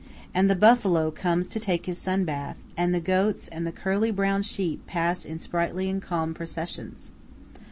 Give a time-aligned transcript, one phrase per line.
[0.33, 4.09] And the buffalo comes to take his sun bath; and the goats and the curly,
[4.09, 7.11] brown sheep pass in sprightly and calm processions.